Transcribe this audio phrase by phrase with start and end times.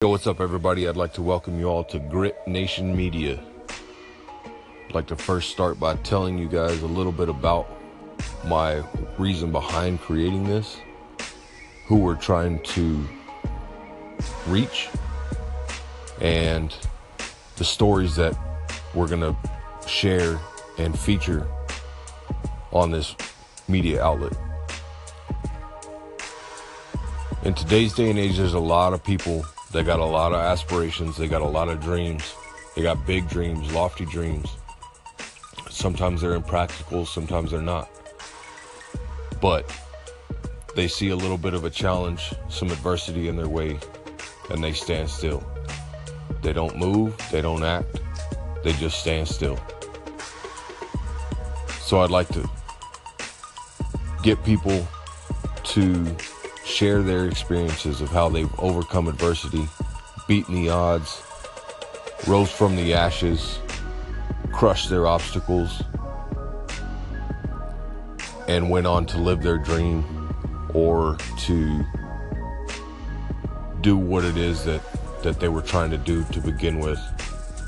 [0.00, 0.86] Yo, what's up, everybody?
[0.86, 3.42] I'd like to welcome you all to Grit Nation Media.
[4.86, 7.68] I'd like to first start by telling you guys a little bit about
[8.46, 8.84] my
[9.18, 10.76] reason behind creating this,
[11.86, 13.04] who we're trying to
[14.46, 14.88] reach,
[16.20, 16.72] and
[17.56, 18.38] the stories that
[18.94, 19.36] we're going to
[19.88, 20.38] share
[20.78, 21.44] and feature
[22.70, 23.16] on this
[23.66, 24.38] media outlet.
[27.42, 30.40] In today's day and age, there's a lot of people they got a lot of
[30.40, 31.16] aspirations.
[31.16, 32.34] They got a lot of dreams.
[32.74, 34.56] They got big dreams, lofty dreams.
[35.68, 37.90] Sometimes they're impractical, sometimes they're not.
[39.40, 39.70] But
[40.74, 43.78] they see a little bit of a challenge, some adversity in their way,
[44.50, 45.44] and they stand still.
[46.42, 48.00] They don't move, they don't act,
[48.62, 49.58] they just stand still.
[51.80, 52.48] So I'd like to
[54.22, 54.86] get people
[55.64, 56.16] to
[56.68, 59.66] share their experiences of how they've overcome adversity,
[60.28, 61.22] beaten the odds,
[62.26, 63.58] rose from the ashes,
[64.52, 65.82] crushed their obstacles,
[68.48, 70.04] and went on to live their dream
[70.74, 71.84] or to
[73.80, 74.82] do what it is that,
[75.22, 77.00] that they were trying to do to begin with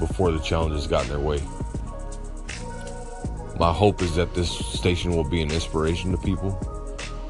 [0.00, 1.40] before the challenges got in their way.
[3.58, 6.77] My hope is that this station will be an inspiration to people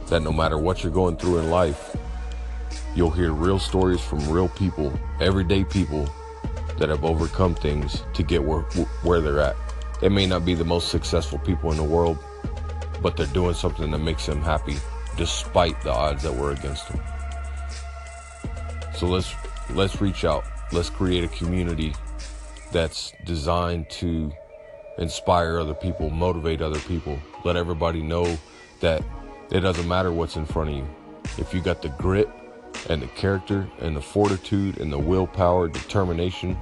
[0.08, 1.96] that no matter what you're going through in life,
[2.94, 6.08] you'll hear real stories from real people, everyday people
[6.78, 8.62] that have overcome things to get where,
[9.02, 9.56] where they're at.
[10.00, 12.18] They may not be the most successful people in the world,
[13.02, 14.76] but they're doing something that makes them happy
[15.16, 17.00] despite the odds that were against them.
[18.94, 19.34] So let's
[19.70, 20.44] let's reach out.
[20.72, 21.94] Let's create a community
[22.72, 24.32] that's designed to
[24.98, 28.38] inspire other people, motivate other people, let everybody know
[28.80, 29.02] that
[29.50, 30.86] it doesn't matter what's in front of you.
[31.38, 32.28] If you got the grit
[32.88, 36.56] and the character and the fortitude and the willpower, determination,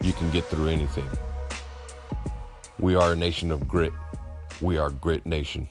[0.00, 1.08] you can get through anything.
[2.78, 3.92] We are a nation of grit.
[4.60, 5.68] We are Grit Nation.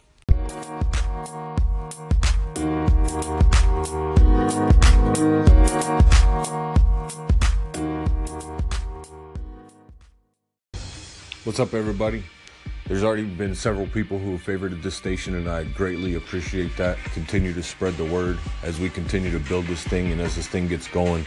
[11.44, 12.24] What's up, everybody?
[12.88, 16.98] There's already been several people who have favorited this station, and I greatly appreciate that.
[17.14, 20.48] Continue to spread the word as we continue to build this thing, and as this
[20.48, 21.26] thing gets going.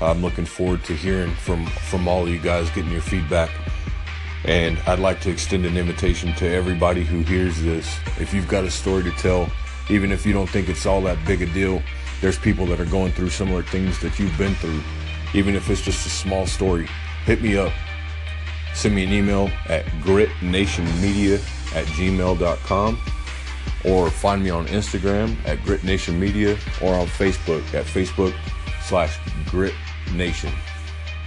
[0.00, 3.50] I'm looking forward to hearing from from all of you guys, getting your feedback.
[4.46, 7.98] And I'd like to extend an invitation to everybody who hears this.
[8.18, 9.50] If you've got a story to tell,
[9.90, 11.82] even if you don't think it's all that big a deal,
[12.22, 14.82] there's people that are going through similar things that you've been through.
[15.34, 16.88] Even if it's just a small story,
[17.26, 17.72] hit me up
[18.74, 21.36] Send me an email at gritnationmedia
[21.74, 23.00] at gmail.com
[23.84, 28.34] or find me on Instagram at gritnationmedia or on Facebook at Facebook
[28.82, 30.52] slash gritnation.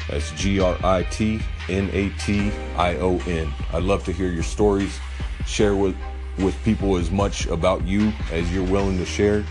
[0.10, 3.52] That's G R I T N A T I O N.
[3.74, 5.00] I'd love to hear your stories.
[5.46, 5.96] Share with,
[6.40, 9.46] with people as much about you as you're willing to share.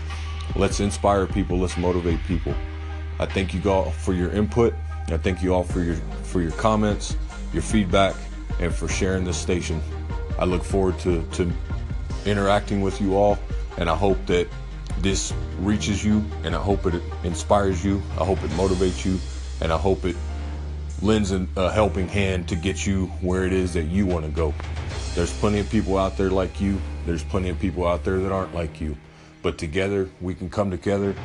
[0.55, 1.59] Let's inspire people.
[1.59, 2.53] Let's motivate people.
[3.19, 4.73] I thank you all for your input.
[5.07, 7.15] I thank you all for your for your comments
[7.57, 8.15] your feedback,
[8.59, 9.81] and for sharing this station.
[10.37, 11.51] I look forward to, to
[12.23, 13.39] interacting with you all,
[13.79, 14.47] and I hope that
[14.99, 19.17] this reaches you, and I hope it inspires you, I hope it motivates you,
[19.59, 20.15] and I hope it
[21.01, 24.53] lends a helping hand to get you where it is that you want to go.
[25.15, 28.31] There's plenty of people out there like you, there's plenty of people out there that
[28.31, 28.95] aren't like you,
[29.41, 31.15] but together we can come together,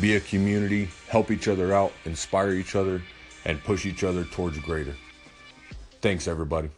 [0.00, 3.02] be a community, help each other out, inspire each other,
[3.44, 4.94] and push each other towards greater.
[6.00, 6.70] Thanks, everybody.